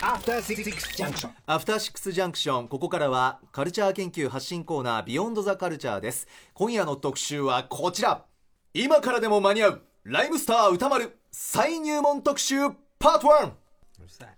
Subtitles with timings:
[0.00, 1.30] After Six Junction.
[1.46, 8.26] アフターシックスジャンクションここからはカルチャー研究発信コーナービヨンドザカルチャーです今夜の特集はこちら
[8.74, 12.56] 今からでも間に合うライムスター歌丸再入門特集
[12.98, 13.67] パート 1!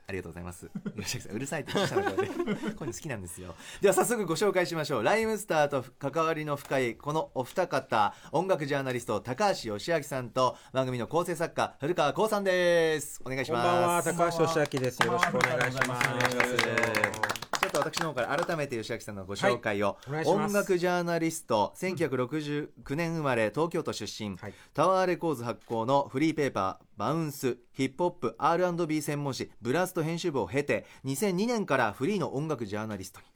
[0.07, 0.71] ありがとうございます。
[0.97, 3.55] 吉崎さん、うるさいって言ってたので、こういうの好きなんですよ。
[3.81, 5.03] では早速ご紹介しましょう。
[5.03, 13.21] ライムスターと関わりの深いこのお二方、音楽ジャーナリスト、高橋義明さんと番組の構成作家、古川光さんです。
[13.25, 14.13] お願いしこんます。
[14.13, 14.99] ばんは、高橋義明です。
[15.05, 17.50] よろしくお願いします。
[17.71, 20.25] と私の方から改めて吉明さんのご紹介を、はい。
[20.25, 24.55] 音楽ジャーナリスト1969年生まれ東京都出身、はい。
[24.75, 33.27] タワーレコーズ発行のフリーペーパーバウンスヒップホップ R&B 専門誌ブラスト編集部を経て2002年からフリーの音楽ジャーナリストに。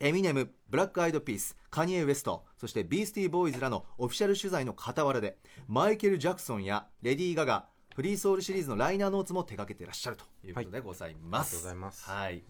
[0.00, 5.38] エミネム、ブラックアイドピース、カニエ・ウエスト、そしてビースティーボーイズらのオフィシャル取材の傍らで、
[5.68, 11.56] マイケル・ジャクソンやレディー・ガガ、フリーソウルシリーズのライナーノーツも手掛けていらっしゃるということでございます。
[11.56, 12.10] ありがとうございます。
[12.10, 12.42] はい。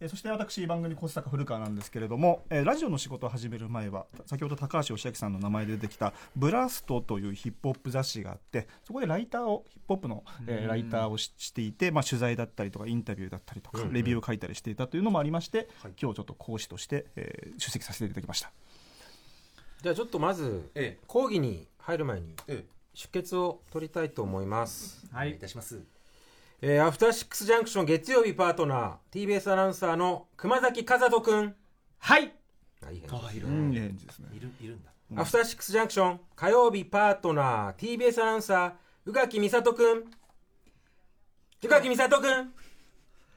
[0.00, 18.52] えーそして私番組構成作家古川なんですけれども、えーラジオの仕事を始める前は先ほど高橋義明さんの名前で出てきた「ブラスト」というヒップホップ雑誌があってそこでライターをヒップホップの、えーライターをししていて、まあ、取材だったりとかインタビューだったりとか、レビューを書いたりしていたというのもありまして、今日ちょっと講師として、えー出席させていただきました。
[19.82, 21.04] じゃあちょっとまず、ええ。
[21.06, 25.06] 講義に入る前にえ出血を取りたいと思います。
[25.12, 25.82] お願いいたします。
[26.62, 31.54] えーアフターシックスジャンクション月曜日パートナー TBS アナウンサーの熊崎和人くん。
[31.98, 32.32] はい
[32.86, 34.90] あいい返事あ、いる、うんいい返事ですねいる、いるんだ。
[35.16, 38.72] アフターシックスジャンクション火曜日パートナー TBS アナウンサー
[39.06, 40.04] 宇垣美里くん。
[41.62, 42.52] 宇垣美里くん。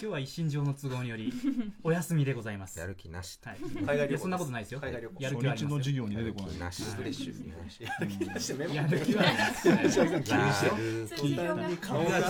[0.04, 1.32] 今日は一身上の都合により
[1.82, 2.78] お休みでございます。
[2.78, 3.40] やる気なし。
[3.42, 3.58] はい。
[3.62, 4.10] 海外旅行です。
[4.10, 4.82] いやそんなことないですよ。
[4.82, 5.24] 海外旅行。
[5.24, 5.78] やる初日の気はありますよ。
[5.78, 6.60] 授業に出てこない。
[6.60, 6.84] なし。
[6.84, 7.84] フレッシュ。
[7.86, 8.26] やる気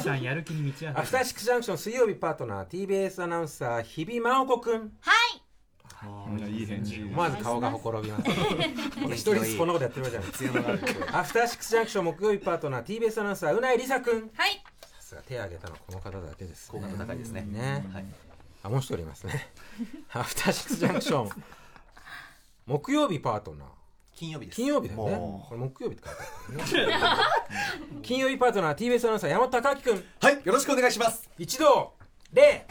[0.04, 4.92] さんやる気に満ち溢れフターシックスジャンクション水曜日パートナー TBS アナウンサー日比真央子くん。
[6.38, 6.42] い。
[6.42, 6.62] やい。
[6.62, 7.02] い返事。
[7.02, 8.30] 思わず顔がほころびます。
[9.14, 10.70] 一人ずつこんなことやってるわけじゃない。
[11.12, 14.30] アフターシックスジャンクション木曜日パートナー TBS アナウンサーうないりさくん。
[14.36, 14.64] はい。
[15.14, 17.46] が手を挙げたのはこの方だけです、好感度高いですね。
[17.48, 17.86] ね。
[17.94, 18.06] はい。
[18.64, 19.50] あもう一人いますね。
[20.14, 21.30] アフターシックスジャンクション
[22.66, 23.68] 木曜日パートナー。
[24.16, 24.56] 金曜日です。
[24.56, 25.16] 金曜日だよね。
[25.18, 26.96] もこれ木曜日って書いてある、ね。
[28.04, 29.98] 金曜日パートナー TBS アナウンサー山本貴明くん。
[29.98, 31.30] うはい、よろしくお願いします。
[31.38, 31.94] 一同
[32.32, 32.66] 礼。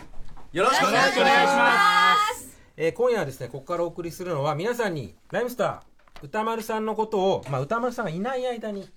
[0.53, 1.19] よろしくお願いし。
[1.19, 8.89] ますえー今夜はですねここからお送りするのは皆さんにライムスター歌丸さんのことを、まあ、歌丸さんがいない間に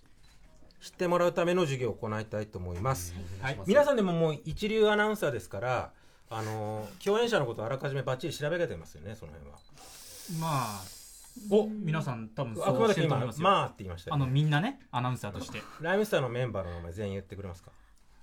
[0.85, 3.59] 知ってもらうための授業を行いたいと思います、はい。
[3.65, 5.91] 皆さんでももう一流アナウンサーですから
[6.29, 9.57] あのー共演者のことをあらかじめバッチリ調べてますよねその辺は。
[10.39, 10.83] まあ
[11.49, 13.43] お皆さん多分あくそうしてまで今ますよ。
[13.43, 15.59] まあって言いましたあのみんなねアナウンサーとして。
[15.81, 17.71] ライムスターのメンバーの名前全員言ってくれますか？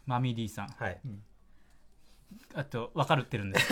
[0.06, 0.68] マミー D さん。
[0.68, 1.00] はい、
[2.54, 3.58] あと分かるってるんで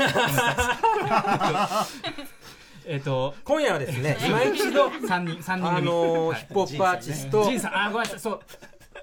[2.87, 5.79] えっと今夜はですね今一度三人三人組。
[5.79, 7.45] あのヒップホップアーティスト。
[7.45, 7.77] ジンさん。
[7.77, 8.19] あごめんなさい。
[8.19, 8.41] そう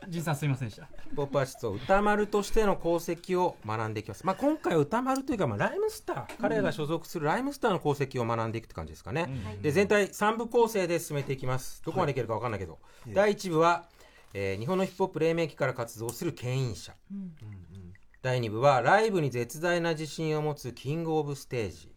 [0.08, 0.86] ジンさんすいませんでした。
[1.04, 9.30] ヒップホップアーティスト歌丸としての功績を学んでいきます、まあ、今回は歌丸というか、まあ、ライムスター彼が所属するライムスターの功績を学んでいくって感じですかね、
[9.62, 11.82] で全体3部構成で進めていきます。
[11.84, 12.80] どこまでいけるか分かんないけど、
[13.14, 13.86] 第1部は、
[14.34, 16.94] えー日本のヒップホップ黎明期から活動する牽引者、
[18.22, 21.92] 第2部はライブに絶大な自信を持つキングオブステージ、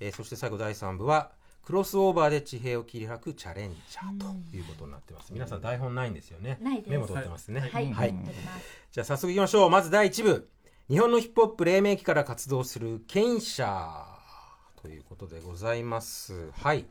[0.00, 1.32] えーそして最後第3部は
[1.64, 7.92] クロスオーバーで地平を切り開くチャレンジャーということになってます、皆さん台本ないんですよねないですメモ取ってますねはい。
[7.92, 8.14] はい
[8.92, 9.70] じゃあ早速いきましょう。
[9.70, 10.48] まず第1部。
[10.88, 14.06] 日本のヒップホップ黎明期から活動する牽引者
[14.80, 16.50] ということでございます。
[16.52, 16.84] はい。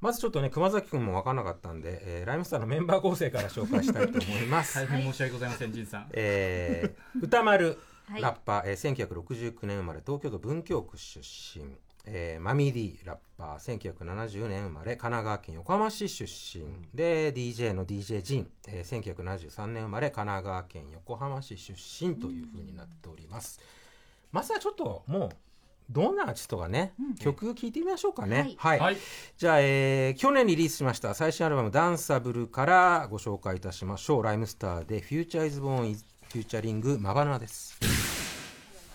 [0.00, 4.76] まずちょっとね、熊崎くんも分からなかったんで、えーライムスターのメンバー構成から紹介したいと思います。
[4.76, 11.20] 大変申し訳ございませんジンさんえー歌丸、はいラッパー、えー1969年生まれ、東京都文京区出
[11.58, 11.64] 身。
[12.06, 16.24] えーマミー D ラッパー1970年生まれ神奈川県横浜市出
[16.58, 23.60] 身、で DJ の DJ ジン、えー1973年生まれ神奈川県横浜市出身というふうになっております、
[24.32, 25.30] まずはちょっともう
[25.90, 28.54] どんなアーティストがね、曲聴いてみましょうかね。
[28.56, 28.96] はい、はい。
[29.36, 34.22] じゃあ、えー去年リリースしました最新アルバム「ダンサブル」からご紹介いたしましょう。
[34.22, 37.78] ライムスターで「Future Is Born is featuring mabanua」です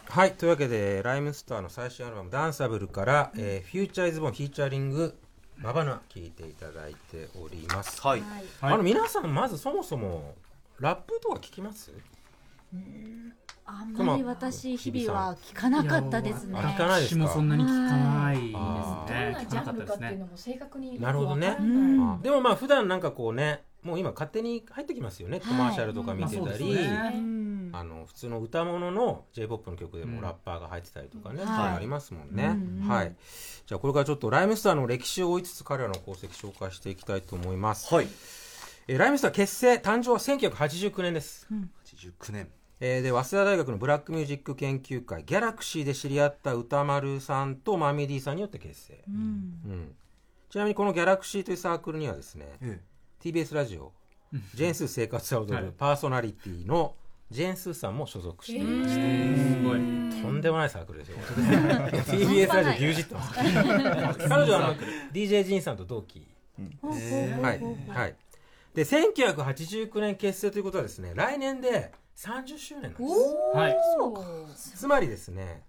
[0.09, 5.15] はいというわけでライムスターの最新アルバム「ダンサブル」から「えー Future Is Born featuring
[5.57, 8.21] マバナ」聴いていただいております、はい。
[8.21, 8.29] はい。
[8.59, 10.33] はいあの皆さんまずそもそも
[10.79, 11.91] ラップとか聞きます？
[13.65, 16.57] あんまり私日々は聞かなかったですね。
[16.57, 17.21] あ聞かないですか？
[17.21, 18.55] 私もそんなに聞かないですね。
[18.57, 21.55] あどんなジ聞かなかったですャンルかっていうねのも正確になるほどね。
[22.23, 25.39] でもまあ普段なんかこうねもう今勝手に入ってきますよね。
[25.39, 27.11] コマーシャルとか見てたり、ま
[27.73, 33.15] あの普通の歌物の j p o p の曲でもラッパーが入ってたりとかね、うんそういうのありますもんね、うんうんはい。
[33.65, 38.07] じゃあこれからちょっとライムスターの歴史を追いつつ彼らの功績紹介していきたいと思います、はい。
[38.87, 41.47] えーライムスター結成誕生は1989年です、
[41.85, 42.49] 89年。
[42.79, 49.15] えーで早稲田大学のブラックミュージック研究会ギャラクシーで知り合った歌丸さんとマミディさんによって結成、うん。
[49.15, 49.95] うん。
[50.49, 52.81] ちなみにこのギャラクシーというサークルにはですねえ
[53.21, 53.91] TBS ラジオ
[54.55, 55.63] ジェーンスー生活は踊はい。
[55.65, 56.95] るパーソナリティの
[57.31, 61.17] ジェーンスーさんも所属していまして、すごいとんでもないサークルですよ。
[61.27, 63.33] TBS ラジオ牛耳ってます。
[64.27, 64.75] 彼女はあの
[65.13, 66.27] DJ ジンさんと同期。
[66.57, 67.89] はい。
[67.89, 68.15] はい。
[68.73, 73.03] で1989年結成ということはですね来年で30周年なんです。
[73.53, 73.77] はい。
[74.55, 75.63] つまりですね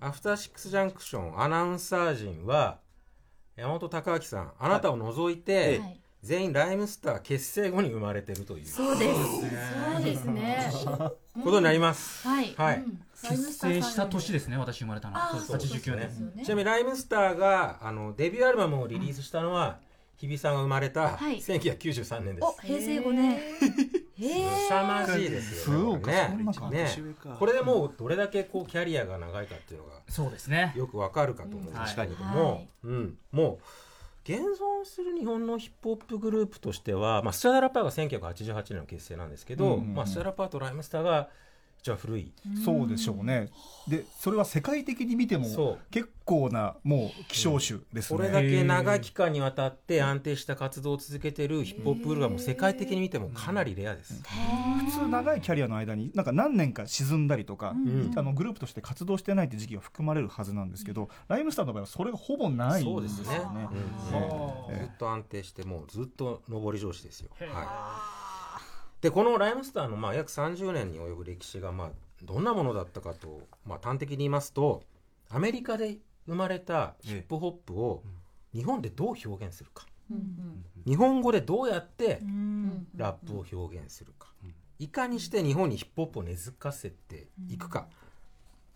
[0.00, 2.78] アフターシックスジャンクションアナウンサー陣は
[3.56, 8.66] 山本隆明さんあなたを除いて、はい全員ライムスター結成後に生まれてるという。
[8.66, 9.20] そうです。
[9.32, 9.38] そ
[10.00, 10.72] うですね。
[11.42, 12.54] ことになります、はい。
[12.56, 12.76] はい。
[12.78, 13.00] うん。
[13.22, 15.16] 結成した年ですね私生まれたの。
[15.16, 16.44] あーそう89年。
[16.44, 19.78] ちなみにライムスターがあのデビューアルバムをリリースしたのは、
[20.16, 21.36] 日比さんが生まれたはい。
[21.36, 23.38] 1993年です、お平成5年。
[24.16, 26.88] 凄まじいですよねね。
[27.38, 30.72] これでもうどれだけこうキャリアが長いかっていうのがそうですね。
[30.76, 31.72] よくわかるかと思う。
[31.72, 31.74] ん。
[31.74, 32.34] ですけれどはい。
[32.34, 33.66] も、はいうん、もう
[34.24, 39.94] 現存する日本のヒップホップグループとしては、まあ、スチャダラパーが1988年の結成なんですけど、うんうんうん。
[39.94, 41.28] まあ、スチャダラパーとライムスターが
[41.84, 42.32] 一番古い。
[42.64, 43.50] そうでしょうね。
[43.86, 54.14] でそれは世界的に見てそも結構なもう希少種ですね、これだけ長い期間にわたって安定した活動を続けているヒップホップグループはもう世界的に見てもかなりレアです、
[54.86, 63.36] 普通長いキャリアの間になんか何年か沈んだりとか、んあのグループとして活動してないって時期が含まれるはずなんですけど、ライムスターの場合はそれがほぼないんそうですね。
[63.36, 63.68] よね
[64.70, 64.74] うん。
[64.74, 68.23] えずっと安定してもうずっと上り調子ですよ、はい、
[69.04, 71.90] でこのライムスターのまあ約30年に及ぶ歴史がまあ
[72.22, 74.82] どんなものだったかと、まあ、端的に言いますと
[75.28, 78.02] アメリカで生まれたヒップホップを
[78.54, 79.84] 日本でどう表現するか。
[80.10, 84.32] うん日本語でどうやってうんラップを表現するか。
[84.78, 87.88] いかにして日本にヒップホップを根付かせていくか。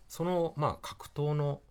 [0.07, 1.61] そのまあ格闘の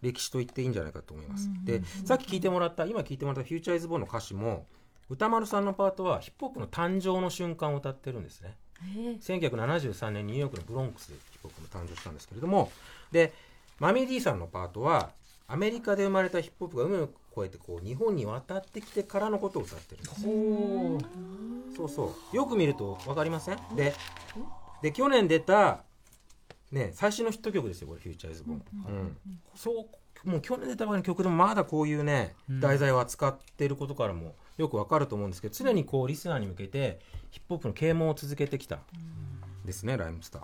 [0.00, 1.48] 歴史と言っていいんじゃないかと思います。
[1.64, 4.66] でさっき聞いてもらった今聞いてもらった「フューチャーイズボーンの歌詞も
[5.12, 8.56] 歌丸さんのパートはヒップホップの誕生の瞬間を歌ってるんですね。
[8.96, 9.16] へえ。
[9.20, 12.72] 1973年ニューヨークのブロンクスでヒップホップが誕生したんですけれども。
[13.10, 13.32] で
[13.78, 15.10] マミー D さんのパートは
[15.48, 20.10] アメリカで生まれたヒップホップが海を越えてこう日本に渡ってきてからのことを歌ってるんで
[21.70, 21.76] す。
[21.76, 22.36] そうそう。
[22.36, 23.58] よく見ると分かりません？
[23.76, 23.94] で
[24.82, 25.84] で去年出た、
[26.70, 29.16] ね、最新のヒット曲ですよこれ「フューチャーイズボーンうん。
[29.54, 29.88] そ
[30.24, 32.60] うもう去年出たばかりの曲でもまだこういうねうん。
[32.60, 37.00] 題材を扱っていることからもよくわかると思うんですけど常にこうリスナーに向けて
[37.30, 38.78] ヒップホップの啓蒙を続けてきた
[39.64, 40.42] ですねライムスター。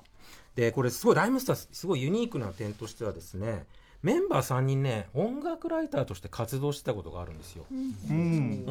[0.54, 3.64] でこれすごいライムスターすごいユニークな点としてはですね
[4.02, 7.64] メンバー3人ね音楽ライターとして活動してたことがあるんですよ。
[7.70, 8.64] うん。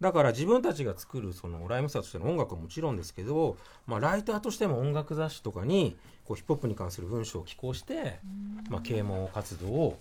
[0.00, 3.56] だから自分たちが作るそのライムスターとしての音楽はもちろんですけど、
[3.86, 5.96] まあ、ライターとしても音楽雑誌とかに
[6.26, 8.18] こうヒップホップに関する文章を寄稿して、
[8.68, 9.98] まあ、啓蒙活動を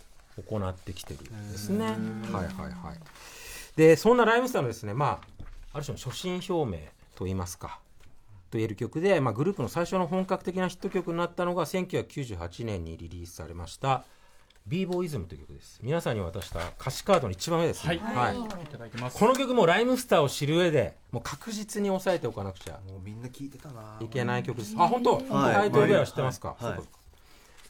[0.50, 1.86] 行ってきてるんですね。
[1.86, 2.98] はいはいはい。
[3.75, 6.84] でそんなライムスターのですね、まあ、ある種の初心表明
[7.16, 7.80] といいますか
[8.52, 14.04] と言える曲で、まあ、グループの最初の本格的なヒット曲になったのが1998年にリリースされました
[14.66, 15.80] 「b ボーイズムという曲です。
[15.83, 18.36] 皆さんに渡した歌詞カードの一番上ですね、はい。
[18.38, 18.64] はい。
[18.64, 18.66] い。
[18.68, 19.18] ただいてます。
[19.18, 23.97] この曲もライムスターを知る上でもう確実に押さえておかなくちゃもうみんな聞いてたな。
[24.00, 24.74] いけない曲です。
[24.78, 25.54] あ本当、はい。
[25.54, 26.78] タイトルぐらいは知ってますか、は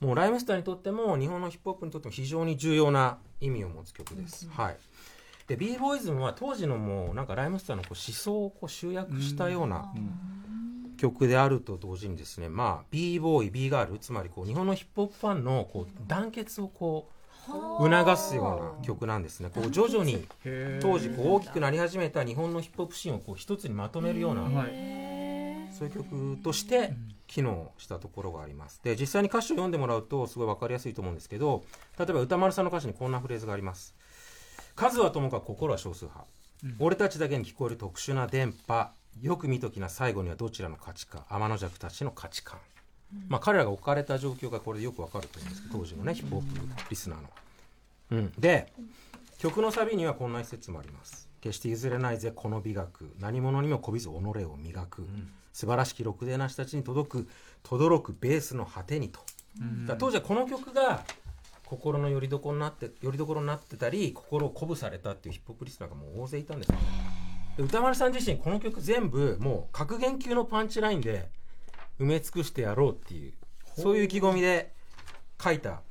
[0.01, 0.05] い。
[0.05, 4.77] もうライムスターにとっても日本のヒップホップにとっても非常に重要な意味を持つ曲です、はい
[5.47, 9.91] で b ボーイズムは当時のもうなんかライムスターのこう思想をこう集約したような
[10.97, 17.13] 曲であると同時にですねまあ b ボーイ b ガールつまりこう日本のヒップホップファンのこう団結をこう
[17.49, 19.49] 促すような曲なんですね。
[19.53, 20.25] こう徐々に
[20.81, 25.03] 当時こう大きくなり始めた日本のヒップホップシーンをこう一つにまとめるようなはい。
[25.73, 26.93] そういう曲として
[27.27, 28.79] 機能したところがあります。
[28.83, 31.63] で実際に歌詞を読んでもらうとすごい分かりやすいと思うんですけど
[31.97, 33.95] 例えば歌丸さんの歌詞にこんなフレーズがあります
[34.75, 36.27] 数はともかく心は少数派、
[36.79, 38.89] 俺たちだけに聞こえる特殊な電波。
[39.21, 42.57] よく見ときな最後にはどちらの価値か天の弱たちの価値観、
[43.27, 47.29] まあ彼らが置かれた状況がこれでよくわかると思うんですけど当時のねヒップホップリスナーの、
[48.11, 48.73] うん、で
[49.37, 51.29] 曲のサビにはこんな一節もあります。
[51.41, 53.13] 決して譲れないぜこの美学。
[53.19, 55.05] 何者にもこびず己を磨く、
[55.51, 57.27] 素晴らしきろくでなしたちに届く
[57.61, 59.19] 轟くベースの果てにと、
[59.99, 61.03] 当時はこの曲が
[61.73, 66.77] 心の拠り所になって拠り所になってたり心を鼓舞されたっていうヒップホップリスナーがもう大勢いたんですよ
[67.57, 71.29] で歌丸さん自身この曲全部もう格言級のパンチラインで
[71.99, 73.33] 埋め尽くしてやろうっていう
[73.75, 74.73] そういう意気込みで
[75.43, 75.81] 書いた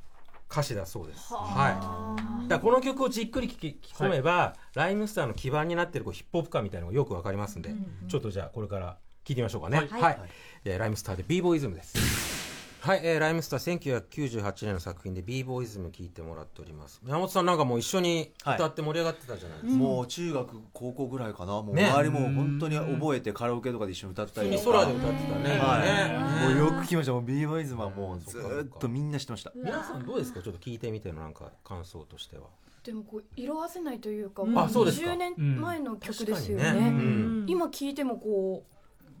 [0.49, 1.33] 歌詞だそうです。
[1.33, 2.47] はい。
[2.47, 7.71] だこの曲をじっくり聴き込めば、ライムスターの基盤になってるこうヒップホップ感みたいなのがよくわかりますんで、
[8.07, 9.87] ちょっとじゃあこれから聞いてみましょうかね。
[9.89, 10.19] はい。
[10.63, 12.32] でライムスターで b ボーイズムです。
[12.83, 13.79] はい、えーライムスター
[14.11, 16.99] 1998年の作品で b ボーイズム聴いてもらっております。
[17.07, 19.79] 山本さんなんかもう一緒に歌って盛り上がってたじゃないですか。
[19.79, 21.61] もう中学高校ぐらいかな。
[21.61, 24.63] もうね周りも本当に覚えてカラオケとかで一緒に歌ったりとか。
[24.65, 25.59] 空で歌ってたね。
[25.61, 26.55] はい、ね。
[26.55, 27.13] もうよく聞きました。
[27.13, 29.53] もう b ボーイズはもうずーっとみんな知ってました。
[29.55, 30.41] 皆さんどうですか？
[30.41, 32.47] ちょっと聞いてみてのなんか感想としては。
[32.83, 35.09] でもこう色あせないというか、あそうですか。
[35.11, 36.79] 20年前の曲ですよね,、ね。
[36.79, 37.45] うん。
[37.47, 38.65] 今聴いてもこ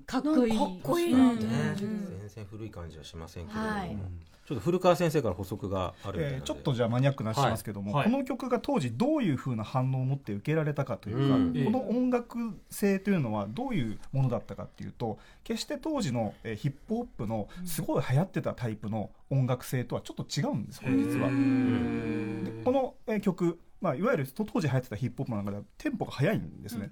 [0.05, 0.57] かっこいい。
[0.57, 1.35] かっこいいね
[1.75, 3.65] 全然古い感じはしませんけれど。
[3.65, 3.97] も、はい。
[4.45, 8.11] ちょっと古川先生から補足があるみたいなので、えーちょっとじゃあマニアックな話しますけども、はい。
[8.11, 11.53] この曲が当時どういうふうな反応を持って受けられたかというか、うん。
[11.65, 12.37] この音楽
[12.69, 21.29] 性というのはどういうものだったかっていうと決して当時の、えーヒップホップのすごい流行ってたタイプの音楽性とはちょっと違うんですこれ実は。
[21.29, 26.89] でこの、えー曲、まあ、いわゆる当時流行ってたヒップホップの中ではテンポが速いんですね、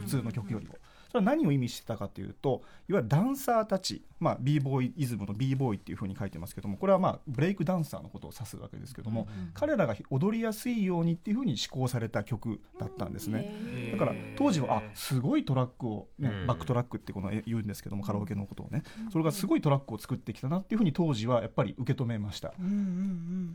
[0.00, 0.74] 普通の曲よりも。
[1.14, 13.92] それは何を意味してたかというといわゆるダンサーたち、まあ、b ボーイイズムの b ボーイっていうふうに書いてますけどもこれはまあブレイクダンサーのことを指すわけですけども、彼らが踊りやすいようにっていうふうに志向された曲だったんですね。
[13.92, 16.46] だから当時はあすごいトラックを、ねうん。
[16.48, 18.82] バックトラックってこのえ言うんですけどもカラオケのことをね。
[19.12, 22.52] それがすごいトラックを作ってきたなっていうふうに当時はやっぱり受け止めました。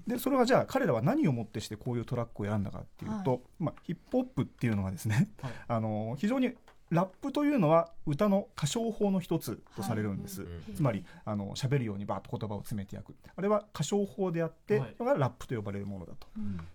[0.07, 5.51] でそれはじゃあ彼らは何をもってしてこういうトラックを選んだかっていうと、まあ、ヒップホップっていうのはですね、はい。
[5.67, 6.53] あの非常に
[6.89, 13.15] ラップというのは歌の歌唱法の一つとされるんです、うんつまりあの喋るようにバーッと言葉を詰めてやく。
[13.35, 14.95] あれは歌唱法であって、はい。
[14.97, 16.27] それがラップと呼ばれるものだと、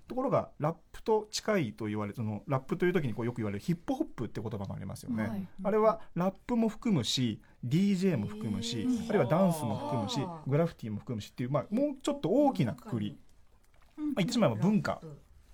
[0.09, 5.49] ところがラップと近いと言われるそのラップという時にこうよく言われるヒップホップって言葉もありますよね、はい。
[5.63, 13.19] あれはラップも含むし DJ も含むしあるいはダンスも含むしグラフィティも含むしっていう、まあ、もうちょっと大きなくくり、
[13.97, 15.01] まあ、言ってしまえば文化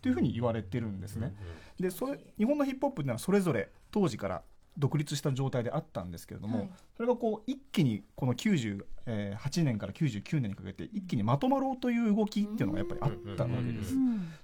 [0.03, 1.35] というふうに言われてるんですね。
[1.79, 4.43] でそれ日本のヒップホップっていうのはそれぞれ当時から
[4.81, 8.85] 独立した状態であったんですけれども、はいそれがこう一気にこの98
[9.65, 13.95] 年から99年にかけて一気にまとまろうという動きっていうのがやっぱりあったわけです。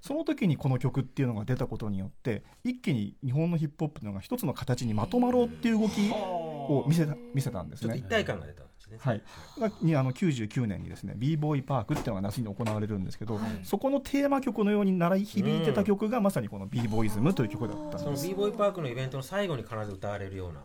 [0.01, 8.09] その時にこの曲っていうのが出たことによって一気に日本のヒップホップというのが一つの形にまとまろうっていう動きを見せた見せたんですねちょっと一。
[8.09, 9.11] 体感が出たんですね。
[9.11, 9.21] はい、
[9.59, 20.61] がにあの99年にですね b ボーイパークっていうのが夏に行われるんですけど、そこのテーマ曲のように鳴り響いてた曲がまさにこの b ボーイズムという曲だったそのんです b ボーイパークのイベントの最後に必ず歌われるような。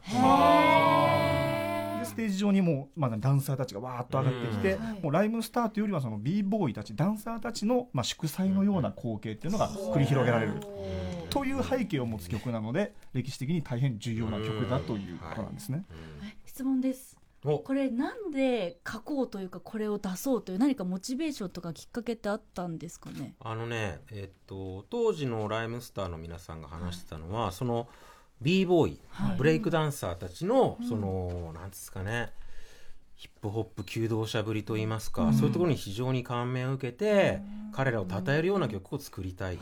[2.02, 10.54] でステージ上にもう、まあ、ダンサーたちがわーっと上がってきて、もうライムスターというよりはその b ボーイたちダンサーたちの、まあ、祝祭のような光景っていうのが繰り広げられる。
[11.30, 15.84] という背景を持つ曲なので歴史的に大変重要な曲だということなんですね。
[16.44, 17.16] 質問です。
[17.16, 23.34] おこれなんで書こうというかこれを出そうという何かモチベーションとかきっかけってあったんですかね？
[23.40, 27.88] あのね、えっと、当時のライムスターの皆さんが話してたのは、その
[28.40, 29.36] b ボーイ、はい。
[29.36, 32.32] ブレイクダンサーたちの、そのなんですかね
[33.16, 37.40] ヒップホップ求道者ぶりといいますか、そういうところに非常に感銘を受けて、
[37.72, 39.58] 彼らを称えるような曲を作りたい、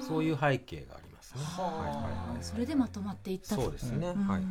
[0.00, 1.42] そういう背景がありますね。
[1.42, 3.62] はいはいはいそれでまとまっていったと。
[3.62, 4.06] そうですね。
[4.06, 4.42] はいはいはい。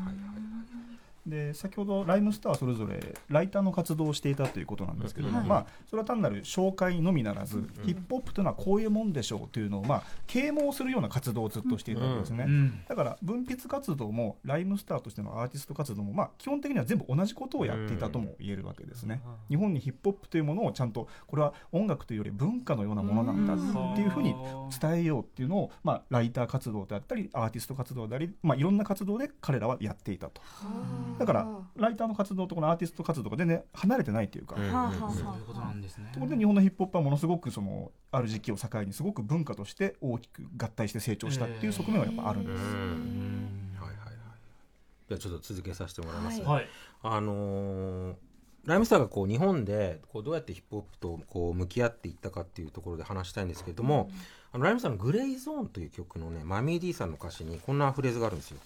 [1.28, 24.36] で先ほどライムスターはそれぞれライターの活動をしていたということなんですけども、はいまあ、それは単なる紹介のみならず、ヒップホップというのはこういうもんでしょうというのを、まあ、啓蒙するような活動をずっとしていたわけですね、うんだから文筆活動もライムスターとしてのアーティスト活動も、まあ、基本的には全部同じことをやっていたとも言えるわけですね、日本にヒップホップというものをちゃんとこれは音楽というより文化のようなものなんだっていうふうに
[24.80, 30.42] 伝えようっていうのを、まあ、ライター活動であったりアーティスト活動であり、まあ、いろんな活動で彼らはやっていたと
[31.18, 34.92] だからライターの活動とこのアーティスト活動が全然離れてないというか、そういうは
[35.46, 42.64] ことなんですねそこで日本のヒップホップはものすごくそのある時期を境にすごく文化として大きく合体して成長したっていう側面はやっぱあるんです。
[42.64, 42.74] はい
[43.82, 44.16] はいはい。
[45.10, 46.42] じゃあちょっと続けさせてもらいます。
[46.42, 46.68] はい
[47.04, 48.16] あのー
[48.68, 54.10] ライムスターがこう日本でこうどうやってヒップホップとこう向き合っていったかっていうところで話したいんですけれども、
[54.52, 58.60] あのライムスターの「グレイゾーン」という曲のねマミー D さんの歌詞にこんなフレーズがあるんですよ。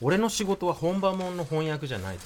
[0.00, 2.24] 俺の仕事は本場もんの翻訳じゃないと。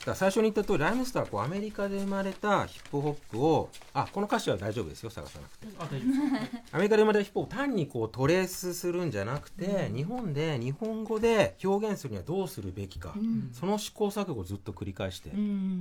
[0.00, 5.68] だから最初に言った通りライムスターはこうアメリカで生まれたヒップホップをあこの歌詞は大丈夫ですよ探さなくて。
[5.78, 13.14] あ大丈夫ですアメリカで生まれたヒップホップを単にこうトレースするんじゃなくて、日本で日本語で表現するにはどうするべきか、
[13.52, 15.30] その試行錯誤をずっと繰り返して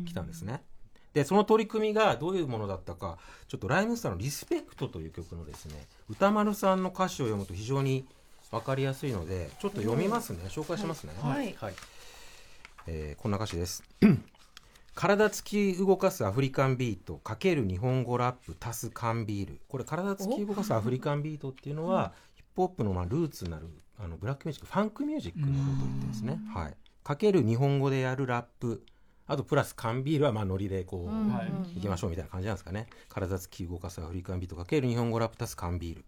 [0.06, 0.62] きたんですね。
[1.14, 3.18] でその取り組みがどういうものだったか
[3.48, 8.06] ちょっとライムスターの「リスペクト」という曲のですね歌丸さんの歌詞を読むと非常に
[8.52, 10.40] 分かりやすいのでちょっと読みますね。
[10.50, 11.14] 紹介しますね。
[11.22, 11.56] はい。
[12.88, 13.84] えーこんな歌詞です。
[14.94, 19.62] 体つき動かすアフリカンビートかける日本語ラップ足す缶ビール。
[19.70, 28.84] これ体つき動かすアフリカンビートっていうのはヒップホップのまあルーツになるあのブラックミュージックファンクミュージックのことを言ってですね、はい、かける日本語でやるラップ。
[29.28, 31.76] あとプラス缶ビールはまあノリでこう、はい。
[31.76, 32.88] 行きましょうみたいな感じなんですかね。
[33.08, 36.06] 体つき動かすアフリカンビートかける日本語ラップ足す缶ビール、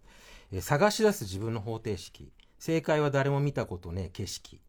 [0.51, 2.31] えー探し出す自分の方程式。
[2.59, 4.59] 正解は誰も見たことねえ景色。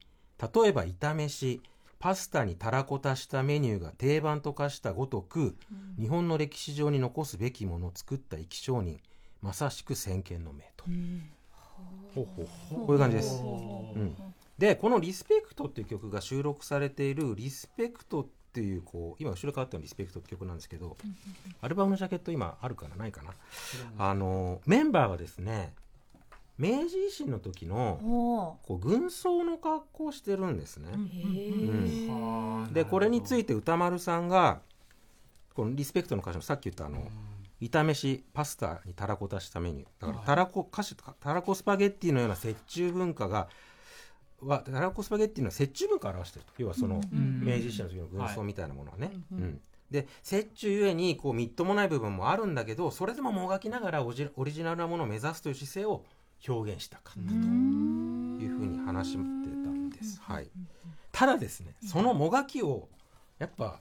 [0.41, 1.61] 例えば炒飯。
[2.01, 5.57] パスタにたらこ足したメニューが定番と化したごとく、
[5.99, 9.01] 日本の歴史上に残すべきものを作った生き証人
[9.41, 10.85] まさしく先見の明と、
[12.15, 12.87] ほうほうほう。
[12.87, 13.47] こういう感じです、う
[13.99, 14.17] ん、
[14.59, 20.97] でこの「リスペクト」っていう曲が収録されている「リスペクト」っていうこう今後ろ変わったのリスペクトって曲なんですけど、
[21.61, 23.07] アルバムのジャケット今あるかなな。
[23.09, 23.33] いかな、
[23.99, 25.75] あのメンバーがですね
[26.57, 30.97] 明治維新の時のおこう軍装の格好をしてるんですね、へう
[32.69, 32.73] ん。
[32.73, 34.61] でこれについて歌丸さんが
[35.53, 37.09] このリスペクトの歌詞のさっき言ったあの
[37.61, 40.07] 炒飯パスタにたらこ足したメニュー。
[40.07, 43.49] だからたらこ歌詞たらこスパゲッティのような折衷文化が
[44.47, 46.53] はたらこスパゲッティの折衷文化を表してると。
[46.59, 49.61] 要はそのん明治維新の時の軍装みたいなものはね、うん。
[49.91, 56.05] で折衷ゆえにこうみっともない部分もあるんだけどそれでももがきながらオリジオリジナルなものを目指すという姿勢を
[56.47, 57.35] 表現したかったと。
[58.45, 60.21] いうふうに話してたんです。
[60.23, 60.49] はい、
[61.13, 62.89] ただですねそのもがきを
[63.39, 63.79] やっぱ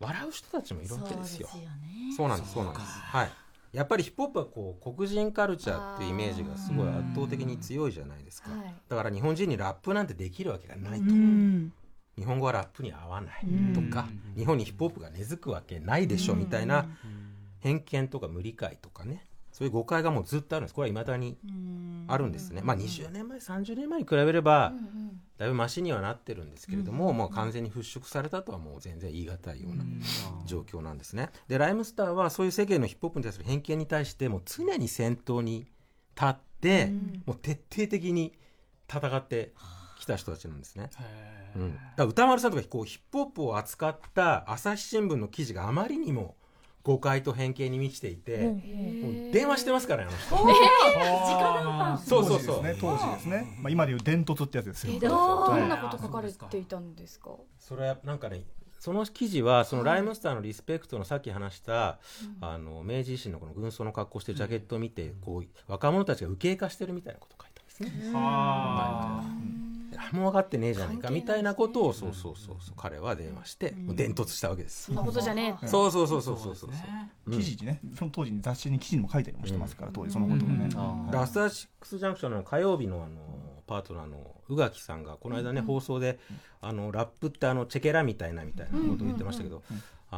[0.00, 1.48] 笑う人たちもいるわけですよ。
[1.50, 1.68] そうね。
[2.16, 2.86] そうなんですそうなんです。
[2.86, 3.30] はい。
[3.76, 8.50] やっぱりヒップホップはこう黒人カルチャーっていうイメージがすごい圧倒的に強いじゃないですか。
[8.50, 8.74] はい。
[8.88, 11.04] だから日本人にラップなんてできるわけがないと。
[11.04, 11.72] うん。
[12.16, 16.86] 日本語はラップに合わないとか、日本にヒップホップが根付くわけないでしょみたいな
[17.60, 19.26] 偏見とか無理解とかね。
[19.52, 20.74] そういう誤解がもうずっとあるんです。
[20.74, 21.36] これはいまだに
[22.08, 24.72] あるんですね、まあ20年前30年前に比べれば
[25.38, 29.84] だいぶマシにはなってるんですけれども、もう完全に払拭されたとはもう全然言い難いような
[30.46, 31.30] 状況なんですね。
[31.48, 35.66] でライムスターはそういう世間のヒップホップに対する偏見に対してもう常に先頭に
[36.14, 36.92] 立って、
[37.26, 38.32] もう徹底的に
[38.88, 39.52] 戦って
[39.98, 40.90] きた人たちなんですね、
[41.56, 46.36] うん、だ歌丸さんとかこうヒップホップを扱った朝日新聞の記事があまりにも
[46.86, 50.34] 誤解と偏見に満ちていて、もう電話してますからねあ
[51.90, 52.06] の人。
[52.08, 52.76] そうそうそう、当時ですね。
[52.80, 55.00] 当時ですね、まあ、今でいう伝突ってやつですよ。
[55.00, 57.30] どはいんなこと書かれていたんですか？
[57.58, 58.44] それはなんかね
[58.78, 61.98] その記事はそのライムスターのリスペクトのさっき話した、
[62.40, 68.12] あの明治維新のこの軍装の格好してるジャケットを見て、こう若者たちが右傾化してるみたいなことを書いたんですね。
[68.14, 69.65] はあ
[70.12, 74.84] んま分かってねえじゃないかみたいなことをそうそうそうそう彼は電話して、もう伝突したわけです。
[74.84, 75.66] そんなことじゃねえ。
[75.66, 77.30] そうそうそうそうそうそう。
[77.30, 80.68] 記事にねその当時に雑誌に記事にも書いたりもしてますから、当時そのことをね、
[81.12, 83.16] ラスターシックスジャンクションの火曜日のあの
[83.66, 86.20] パートナーの宇垣さんがこの間ね、放送で
[86.60, 89.62] あのラップってあのチェケラみたいなみたいなことを言ってましたけど、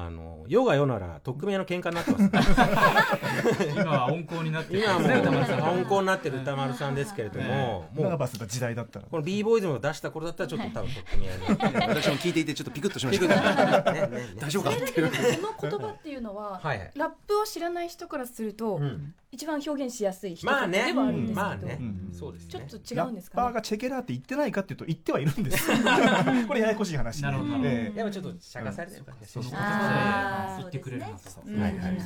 [0.01, 9.07] あの世が世なら匿名の喧嘩になってます、今は温厚になってる今温厚になってる歌丸さんですけれども、もう長バスだ時代だったら。
[9.11, 15.11] この b ボーイズムを出した頃だったらちょっと多分取ってみ合いになって私も聞いていてちょっとピクッとしました大丈夫かっていう
[15.57, 16.61] この言葉っていうのは、
[16.95, 19.15] ラップを知らない人からすると、うん。
[19.31, 20.87] 一番表現しやすい一言まあね。
[20.87, 22.11] ではあるんですけど、まあね、うん。
[22.15, 22.67] そうですね。
[22.67, 25.69] ちょっと違ラうんですッパーかねがチェケラーって言ってないかっていうと言ってはいるんです。
[26.49, 27.23] これややこしい話で。
[27.23, 27.57] なるほど。
[27.63, 27.99] ええ。
[27.99, 29.51] やっぱちょっと釈かされてるからね、その
[30.59, 31.99] 言ってくれるはいはいはいはい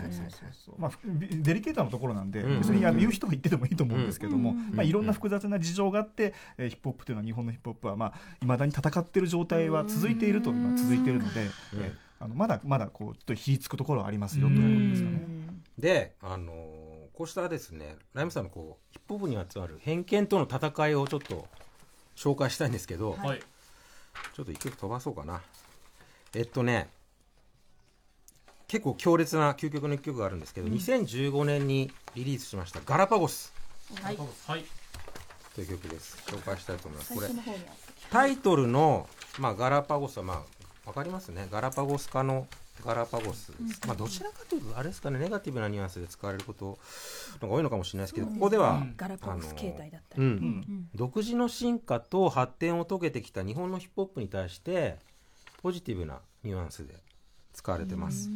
[0.79, 2.59] まあ、ふデリケートなところなんで、うん。
[2.59, 4.71] 別にあの言う人が言っててもいいと思うんですけども、うん。
[4.75, 11.49] まあ、いろんな複雑な事情があって、えーヒップホップというのは日本のヒップホップはまあ未だに戦っている状態は続いていると今続いているので、
[12.21, 15.21] あのまだまだこうちょっと火つくところはありますよということですかね。
[15.79, 21.47] で、あのーこうしたですねライムさんのこうヒップホップにまつわる偏見との戦いをちょっと
[22.17, 23.41] 紹介したいんですけど、はい。
[24.35, 25.43] ちょっと一曲飛ばそうかな。
[26.35, 26.89] えっとね
[28.73, 33.53] 結構強烈な究極の一曲があるんですけど、2015年にリリースしました「ガラパゴス。
[34.03, 34.17] はい。
[34.17, 34.65] はい」
[35.55, 36.17] という曲です。
[36.27, 37.15] 紹介したいと思います。
[37.15, 37.29] これ
[38.11, 40.47] タイトルの、まあ、ガラパゴスはま
[40.87, 41.49] あわかりますね。
[41.51, 42.47] ガラパゴス化の
[42.83, 45.19] ガラパゴスです、まあ、どちらかというとあれですかね。
[45.19, 46.79] ネガティブなニュアンスで使われること
[47.43, 50.29] のが多いのかもしれないですけど、ここでは、ガラパゴス形態だったり、うん。
[50.31, 50.89] うん。
[50.95, 54.99] 独自の進化と発展を遂げてきた日本のヒップホップに対して
[55.61, 56.95] ポジティブなニュアンスで
[57.53, 58.29] 使われてます。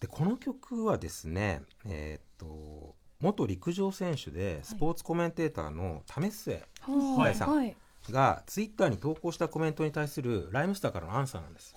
[0.00, 7.76] でこの曲はですね、えーっと元陸上選手でスポーツコメンテーターの為末はいさんはい
[8.10, 11.74] がツイッターに投稿したコメントに対するライムスターからのアンサーなんです。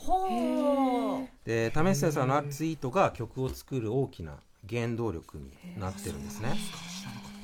[1.44, 4.38] で為末さんのツイートが曲を作る大きな
[4.68, 6.56] 原動力になってるんですね。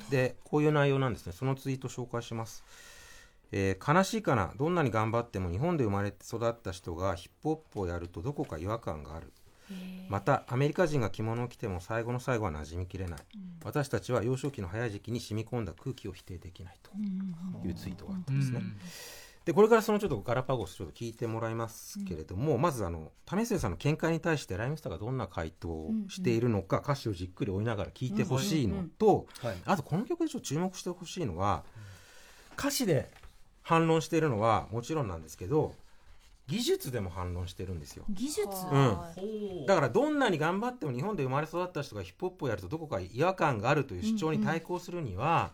[0.09, 2.63] でこういう内容なんですねそのツイート紹介します。
[3.51, 4.53] えー悲しいかな？
[4.57, 9.31] どんなに頑張っても日本で生まれて育った人がヒップホップをやるとどこか違和感がある。
[10.09, 13.19] またアメリカ人が着物を着ても最後の最後は馴染みきれない、
[13.63, 16.89] 私たちは幼少期の早い時期に染み込んだ空気を否定できないと
[17.67, 18.63] いうツイートがあったんですね、
[19.45, 29.55] でこれからそのちょっとガラパゴスちょっと聞いてもらいますけれども、まずあの為末さんの見解に対してライムスターがどんな回答をしているのか、歌詞をじっくり追いながら聞いてほしいのと、はい。
[29.65, 31.63] あとこの曲でちょっと注目してほしいのは
[32.57, 33.11] 歌詞で
[33.61, 35.73] 反論しているのはもちろんなんですけど
[36.47, 38.05] 技術でも反論してるんですよ。
[38.09, 38.47] 技術？
[38.71, 38.77] う
[39.63, 39.65] ん。
[39.67, 45.51] だからどんなに頑張っても日本で生まれ育った人がヒップホップをやるとどこか違和感があるという主張に対抗するには、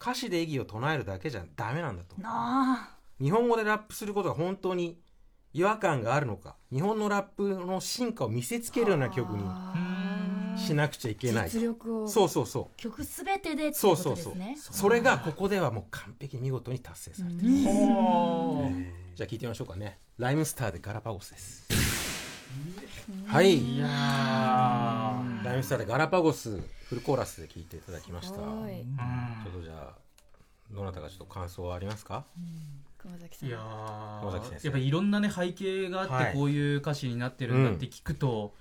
[0.00, 2.16] 歌詞で意義を唱えるだけじゃダメなんだと。
[2.24, 2.96] あ。
[3.20, 4.98] 日本語でラップすることが本当に
[5.52, 6.56] 違和感があるのか。
[6.72, 9.44] 日本のラップの進化を見せつけるような曲に
[10.56, 11.58] しなくちゃいけないと。
[11.58, 12.08] 実力を。
[12.08, 14.32] そうそうそー曲すべてでそうそうそう。
[14.32, 19.98] ことですねそれがここではもう完璧に見事に達成されてる、じゃあ聞いてみましょうかね。
[20.18, 21.68] ライムスターでガラパゴスです。
[23.26, 23.56] はい。
[23.56, 28.36] いライムスターでガラパゴスフルコーラスで聞いていただきました。
[28.36, 28.84] ちょはいっ
[29.52, 29.94] とじゃあ
[30.70, 32.24] どなたかちょっと感想はありますか？
[32.98, 33.48] 熊崎さん。
[33.48, 36.34] いややっぱりいろんなね背景があって、はい。
[36.34, 38.54] こういう歌詞になってるんだって聞くと、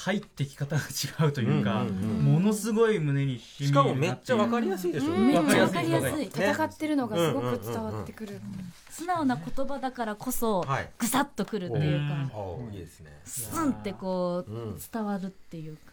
[0.00, 1.94] 入ってき方が違うというか、うんうん
[2.30, 5.26] ものすごい胸にしかもめっちゃわるかりやすいでしょ、うん。
[5.26, 6.24] めっちゃわかりやすい。
[6.24, 8.40] 戦ってるのがすごく伝わってくる。
[8.88, 10.90] 素直な言葉だからこそはい。
[10.98, 12.38] ぐさっとくるっていうか。
[12.38, 13.20] おいいですね。
[13.24, 15.92] スンってこううん伝わるっていうか。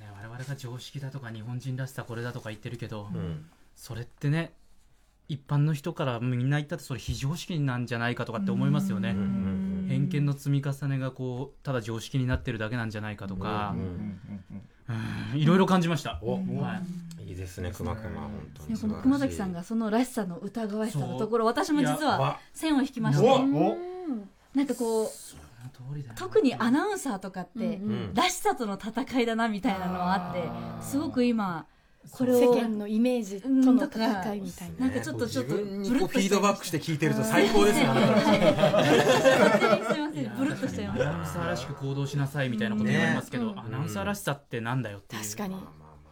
[0.00, 3.44] ね、我々が常識だとか日本人らしさこれだとか言ってるけど、うん。
[3.76, 4.54] それってね
[5.28, 13.74] 一般の人からみんな言ったってそれ非常識なんじゃないかとかって思いますよね、うんうん偏見の積み重ねがこうただ常識になってるだけなんじゃないかとか。
[15.34, 16.80] いろいろ感じました、おは
[17.18, 17.30] い。
[17.30, 18.78] いいですね熊熊本当に。
[18.78, 22.38] この熊崎さんがそのらしさの疑わしさのところ私も実はわ。
[22.52, 23.78] 線を引きましおてお
[24.54, 25.08] なんかこう
[26.16, 28.12] 特にアナウンサーとかってん。
[28.12, 31.64] らしさとの戦いだなみたいなのはあってすごく今
[32.10, 34.86] これ世を間のイメージとの戦いみたいな。
[34.86, 37.86] なんかちょっとちょっとブルッとフィードバックしてし聞いてると最高ですね。
[40.38, 45.22] ブルッとしちゃいましアナウンサーらしく行動しなさいみたいなこと言われますけど、ねアナウンサーらしさってなんだよっていう。
[45.22, 45.56] 確かに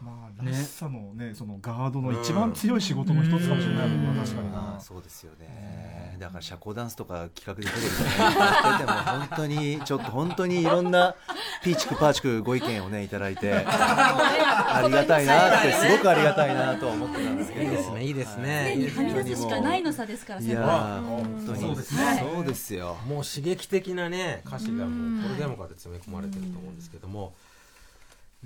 [0.04, 6.16] まあらしさのねそのガードの一番強い仕事の一つかもしれないもんな確かにあなーそうですよね。
[6.18, 11.14] だから社交ダンスとか企画でテレビとかやってても本当にちょっと 本当にいろんな
[11.62, 13.64] ピーチクパーチクご意見をねいただいて。
[13.64, 17.64] ありがたいなってすごくありがたいなと思ってたんですけど。
[17.64, 18.74] いいですねいいですたね。
[18.74, 21.60] 常にはみ出すしかないの差ですからいや本当に。
[21.60, 22.26] そうですね。
[22.34, 22.96] そうですよ。
[23.06, 27.34] もう刺激的なね歌詞がもうこれでもかで詰め込まれてると思うんですけども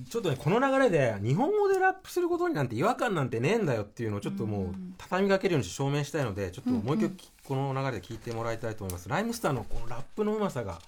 [0.05, 9.09] ちょっとねこの流れで日本語でラップすることになんて違和感なんてねえんだよっていうのをちょっともう畳みかけるように証明したいのでちょっともう一曲この流れで聞いてもらいたいと思います。
[9.09, 10.81] ライムスターのこのラップのうまさが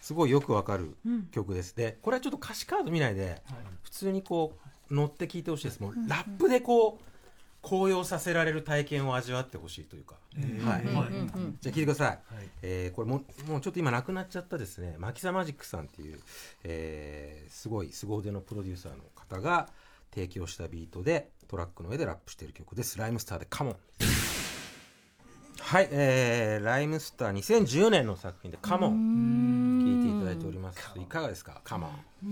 [0.00, 0.94] すごいよくわかる
[1.32, 1.74] 曲です。
[1.74, 3.42] でこれはちょっと歌詞カード見ないで
[3.82, 4.52] 普通にこ
[4.90, 5.80] う乗って聞いてほしいです。
[5.80, 7.15] もうラップでこう
[7.68, 10.14] 高揚させられる体験を味わってほしいというか、
[10.64, 11.10] はい、はい
[11.60, 12.18] じゃあ聞いてください、
[12.62, 14.94] えーこれももうちょっと今亡くなっちゃったですね。
[14.98, 16.20] マキサマジックさんっていう、
[16.62, 19.68] えーすごい凄腕のプロデューサーの方が
[20.14, 22.98] 提供したビートでトラックの上でラップしている曲です。
[22.98, 23.76] ライムスターでカモン。
[25.58, 29.82] はい、えー、ライムスター2010年の作品でカモン。
[29.84, 30.78] 聞いていただいております。
[30.96, 31.60] いかがですか？
[31.64, 31.90] カモン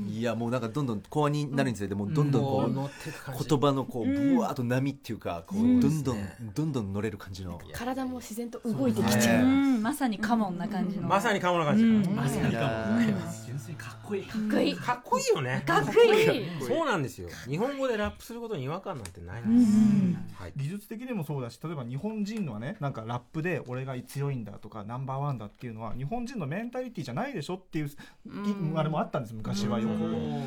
[0.09, 6.18] いやもうなんかどんどん後半になるにつれてもうどんどんこう言葉のこうブワーっと波っていうかこうどんどん
[6.54, 7.61] どんどん乗れる感じの。
[7.72, 9.44] 体も自然と動いてきちゃう。
[9.44, 9.83] うん。
[9.83, 11.61] まさにカモンな感じのまさにカモン。
[11.61, 14.24] な感じ、まさにかいやもー純粋にかっこいい。
[14.24, 15.26] かっこいいかっこいい。
[15.35, 16.46] よねかっこいい。
[16.61, 17.28] そうなんですよ。
[17.48, 20.52] 日本語でラップすることに違和感なんてないんです、はい。
[20.57, 27.90] 技術的でもそうだし例えば日本人のはねなんかラップで俺が強いんだとかナンバーワンだっていうのは日本人のメンタリティじゃないでしょっていうい
[28.74, 29.97] あれもあったんです昔はよ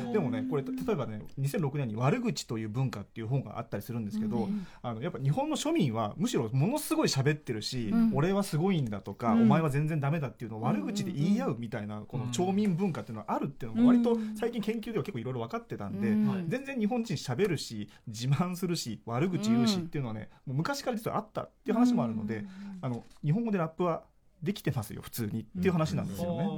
[0.08, 0.12] く。
[0.12, 4.48] でもねこれ例えばね2006年に「悪口という文化」っていう本があったりするんですけど、
[4.82, 16.08] あのやっぱ日本の庶民はむしろものすごい喋ってるし、俺はすごいんだとか、お前は全然ダメだっていうのを悪口で言い合うみたいなこの町民文化っていうのがあるっていうのも割と最近研究では結構いろいろ分かってたんで、
[16.48, 22.44] 全然日本人喋るし自慢するし悪口言うしっていうのはね、もう昔から実はあったっていう話もあるので、
[22.80, 24.04] あの日本語でラップは
[24.42, 26.48] できてますよ普通にっていう話なんですよね。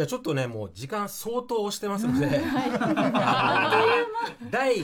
[0.00, 0.04] はい。
[0.04, 2.40] じゃあちょっとねもう時間相当押してますので、
[2.80, 4.06] あ
[4.42, 4.82] の第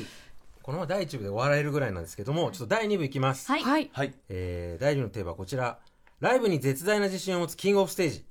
[0.63, 3.51] このまま第1部で終わられるぐらいなんですけども、ちょっと第2部いきます。
[3.51, 5.79] はいはいはいえー第2部のテーマはこちら。
[6.19, 8.25] ライブに絶大な自信を持つキングオブステージ。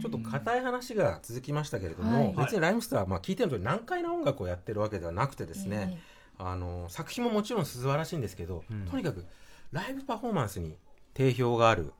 [0.00, 6.00] ちょっと硬い話が続きましたけれども、はい別にライムスターはまあ聞いてる通り難解な音楽をやってるわけではなくてですね、
[6.38, 9.24] あの作品ももちろん素晴らしいんですけど、うんとにかく
[9.72, 10.76] ライブパフォーマンスに
[11.14, 11.92] 定評がある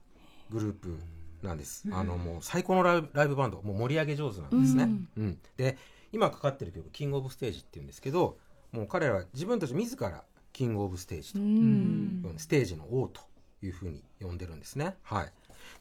[0.50, 0.98] グループ
[1.44, 3.62] なんです、あのもう最高のライブライブバンド。
[3.62, 5.38] もう盛り上げ上手なんですね、うん。
[5.56, 5.78] で
[6.12, 8.38] 今かかってる曲「キングオブステージ」っていうんですけど
[8.72, 12.24] もう彼らは自分たち自らキングオブステージと、うん。
[12.24, 12.38] うん。
[12.38, 13.20] ステージの王と
[13.62, 14.96] いうふうに呼んでるんですね。
[15.02, 15.32] はい。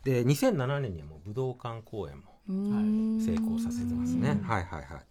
[0.04, 3.22] で2007年にはもう武道館公演もうん。
[3.22, 4.40] 成功させてますね。
[4.44, 5.06] はいはいはい。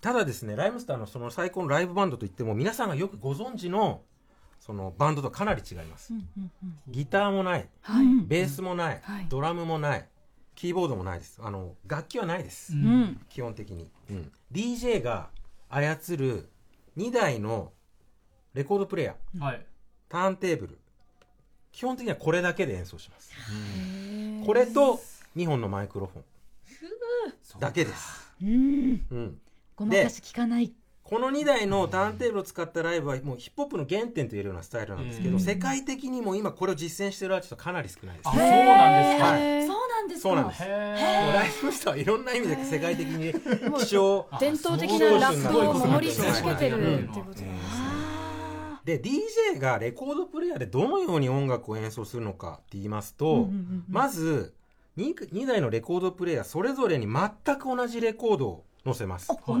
[0.00, 4.02] ただですね、ライムスターのその最高のライブバンドといっても、皆さんがよくご存知の、
[4.64, 6.12] そのバンドとかなり違います。
[6.86, 10.08] ギターもない、はいベースもない、はいドラムもない、
[10.54, 11.40] キーボードもないです。
[11.42, 12.72] あの、楽器はないです。
[12.72, 13.90] うんうん基本的に。
[14.08, 14.32] うん。
[14.52, 15.30] DJ が
[15.68, 16.48] 操る
[16.96, 17.72] 2台の
[18.54, 19.66] レコードプレイヤー、はい
[20.08, 20.78] ターンテーブル、
[21.72, 23.32] 基本的にはこれだけで演奏します。
[24.46, 25.00] これと
[25.36, 26.24] 2本のマイクロフォン
[27.58, 28.32] だけです。
[28.40, 29.40] うんうん。
[29.74, 30.72] ごまかし聞かない
[31.12, 35.40] この2台のターンテーブルを使ったライブはもうヒップホップの原点と言えるようなスタイルなんですけど、うん。
[35.40, 38.28] 世界的にも今これを実践してるアーティストかなり少ないです。
[38.30, 39.74] あそうなんですか。
[39.74, 40.28] そうなんですか。
[40.30, 40.62] そうなんです。
[40.62, 43.34] へもうーライブスターはいろんな意味で世界的に
[43.80, 47.58] 希少伝統的なラップを守り続けてるってことですね。
[47.60, 53.84] あで DJ がレコードプレイヤーでどのように音楽を演奏するのかって言いますと、ーうんうんうん。
[53.86, 54.54] まず
[54.96, 59.28] 2, 2台のレコードプレイヤーそれぞれに全く同じレコードを載せます。
[59.46, 59.56] 同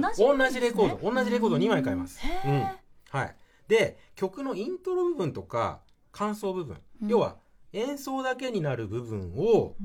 [0.50, 1.10] じレコード？
[1.12, 1.56] 同じレコード。
[1.56, 2.18] を2枚買います。
[2.20, 2.62] へうん。
[2.62, 2.76] ー
[3.10, 3.36] はい、
[3.68, 5.80] で曲のイントロ部分とか
[6.10, 7.08] 感想部分、うん。
[7.08, 7.36] 要は
[7.72, 9.76] 演奏だけになる部分を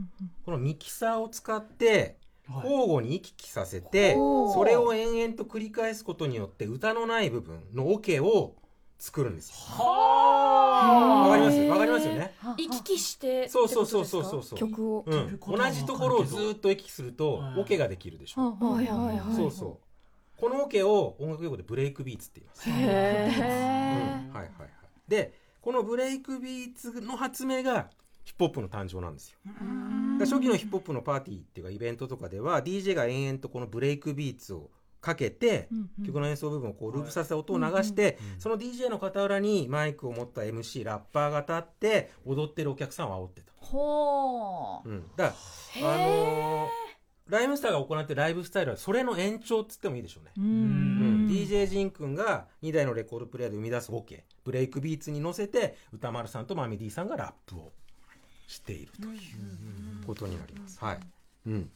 [0.46, 2.18] このミキサーを使って
[2.50, 2.72] はい。
[2.72, 8.56] 交互に行き来させて、それを延々と繰り返すことによって歌のない部分のオケを
[9.00, 9.56] 作るんですよ。
[9.84, 11.60] わかります？
[11.70, 12.34] わかりますよね。
[12.58, 18.52] 行き来してそうそうそうそうそう曲をうん、同じところをずっと行き来するとはいオケができるでしょ。
[18.60, 20.40] はいはいはいそうそう。
[20.40, 22.70] このオケを音楽用語でブレイクビーツって言います。
[22.70, 24.70] へうんえはいはいはい。
[25.08, 27.90] で、このブレイクビーツの発明が
[28.24, 29.40] ヒップホップの誕生なんですよ。
[30.20, 34.70] 初期のヒップホップのパーティーっていうかイベントとかでは DJ が延々とこのブレイクビーツを
[35.02, 35.70] かけて、
[36.06, 43.52] 曲の演奏部分をこうループさせた音を流して、その DJ の傍らにマイクを持った MC ラッパーが立って踊ってるお客さんを煽ってた。
[43.56, 44.90] ほう。
[44.90, 45.36] うん、だか
[45.82, 46.88] らあのー
[47.30, 50.32] ライムスターが行ってるライブスタイルはそれの延長っつってもいいでしょうね。
[50.38, 51.30] ううんん。
[51.30, 54.26] DJ ジンくんが2台のレコードプレイヤーで生み出すオケ。
[54.46, 57.74] ブレイクビーツに乗せて宇多丸さんと Mummy-D さんがラップを
[58.48, 60.80] しているということになります。
[60.80, 61.00] はい。
[61.48, 61.70] うん、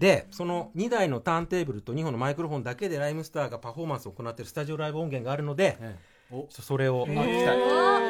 [0.00, 5.76] でその2台のターンテーブルと2本のマイクロフォンだけでライムスターがパフォーマンスを行っているスタジオライブ音源があるので、
[6.30, 7.58] ちょっとそれをえー聞きたい。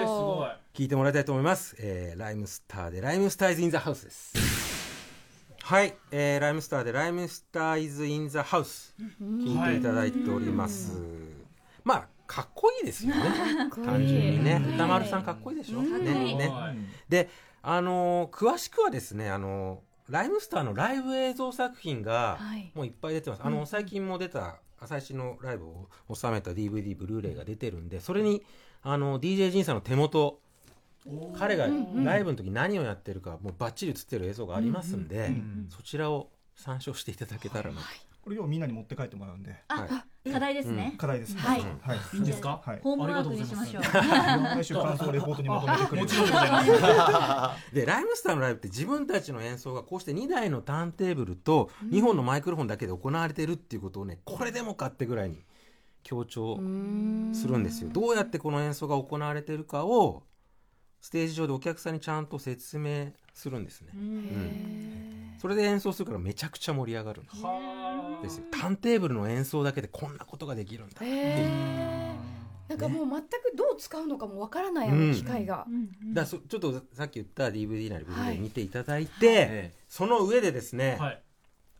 [0.03, 1.74] すごい聞いてもらいたいと思います。
[1.81, 4.35] えーライムスターでライムスター is in the house です。
[5.62, 8.95] はい、えーライムスターでライムスター is in the house。
[9.20, 10.96] 聞いていただいております。
[11.83, 13.22] まあかっこいいですよね。
[13.85, 15.83] 単純にね、歌丸さんかっこいいでしょ。
[15.83, 15.98] ね。
[16.37, 16.48] ね。
[16.48, 16.76] はい。
[17.09, 17.29] で、
[17.62, 22.70] あのー詳しくはですね、あのーライムスターのライブ映像作品がはい。
[22.75, 23.42] もういっぱい出てます。
[23.44, 28.42] あの最近も出た最新のライブを収めた DVD ブルーレイが出てるんで、それに
[28.83, 30.40] あの DJ ジンさんの手元
[31.38, 35.33] 彼がライブの時何をやってるかもうバッチリ映ってる映像がありますんで、
[35.68, 37.87] そちらを参照していただけたらなと。
[38.23, 39.57] これをみんなに持って帰ってもらうんで。
[39.69, 39.87] は
[40.25, 40.31] い。
[40.31, 40.95] 課題ですね。
[40.99, 41.37] 課題です。
[41.37, 41.61] はい。
[41.61, 41.99] はい。
[42.15, 42.61] いいんですか？
[42.65, 42.81] はい。
[42.83, 43.83] ホームワークにしましょう。
[43.83, 46.51] 来週感想レポートにまとめてくれるもちろんでござい。
[46.51, 55.39] ますでライムスターのライブって自分たちの演奏がこうして2台のターンテーブルと2本のマイクロフォンだけで行われてるっていうことをねこれでもかってぐらいに
[56.03, 57.91] 強調するんですよ。
[57.91, 60.25] どうやってこの演奏が行われてるかを
[61.01, 65.35] ステージ上でお客さんにちゃんと説明するんですね、うん。
[65.41, 67.53] それで演奏するからめちゃくちゃ盛り上がるんですは
[68.23, 68.45] ですよ。
[68.51, 71.05] ターンテーブルの演奏だけでこんなことができるんだって。
[71.05, 71.81] いう
[72.71, 75.67] なんかもう全くどう使うのかもわからないような機械が、
[76.25, 81.23] ちょっとさっき言った DVD なりブルーレイ見ていただいて、えその上でですね、はい。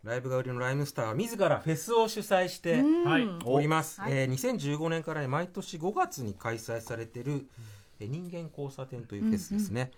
[0.03, 2.83] ライブが売りのライムスターは自らフェスを主催して
[3.45, 4.13] おります、はい。
[4.13, 7.47] えー2015年からね毎年5月に開催されている、
[8.01, 9.93] えー人間交差点というフェスですね、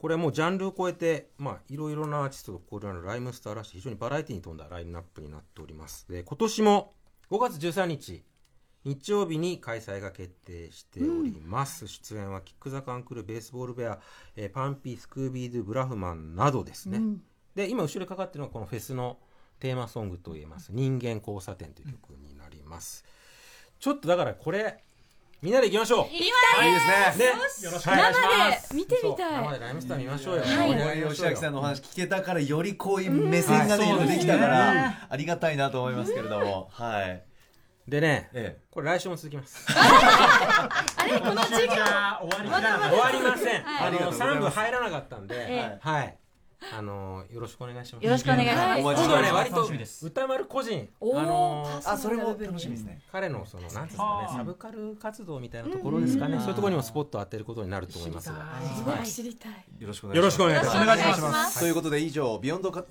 [0.00, 6.06] これはもうジャンルを超えてまあいろいろなアーティストと交流のライムスターらしい非常にバラエティに富んだラインナップになっております。
[6.08, 6.94] で今年も
[7.30, 8.24] 5月13日
[8.82, 13.98] 日曜日に開催が決定しております、出演はキック・ザ・カンクルベースボールベア、
[14.36, 16.98] えーパンピースクービー・ドゥ・ブラフマンなどですね、
[17.54, 19.18] で今後ろにかかってるのはこのフェスの
[19.58, 23.04] テーマソングといえます「人間交差点」という曲になります、
[23.78, 24.82] ちょっとだからこれ
[25.42, 26.12] みんなで行きましょう。
[26.12, 27.24] いいですね。
[27.24, 27.32] ね
[27.64, 28.74] よろしくお願いします。
[28.74, 29.32] 生で見てみたい。
[29.42, 37.22] 生でライムスター見ましょうよ、はい森吉明さんのお話聞けたからよりこういう目線がね、はいできたからありがたいなと思いますけれどもはい
[37.88, 46.16] でねえこれ来週も続きますあれこの授業終わりません、はいあの3部入らなかったんで、えはい
[46.76, 48.04] あのよろしくお願いします。
[48.04, 48.80] よろしくお願いします。
[48.80, 49.68] 今はね割と
[50.02, 53.00] 宇多丸個人おあのあそれも楽しみですね。
[53.10, 54.32] 彼のそのなんですかはあ。
[54.32, 58.46] ねサブカル活動みたいなところですかね、そういうところにもスポットを当てることになると思いますが。
[58.76, 59.52] すごく知りたい。
[59.78, 60.22] よろしくお願いします。
[60.22, 60.76] よろしくお願いします。
[60.76, 61.14] お願い。
[61.14, 62.84] しますということで以上 beyond カ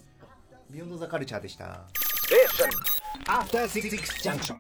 [0.70, 1.86] beyond the culture でした。
[3.28, 3.90] After Six
[4.22, 4.60] Junction.